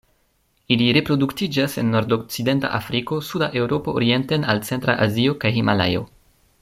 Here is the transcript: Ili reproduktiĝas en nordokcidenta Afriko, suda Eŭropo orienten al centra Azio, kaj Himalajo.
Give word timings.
Ili 0.75 0.85
reproduktiĝas 0.95 1.75
en 1.81 1.91
nordokcidenta 1.97 2.71
Afriko, 2.79 3.19
suda 3.29 3.51
Eŭropo 3.61 3.95
orienten 4.01 4.49
al 4.55 4.63
centra 4.71 4.97
Azio, 5.09 5.37
kaj 5.45 5.53
Himalajo. 5.61 6.03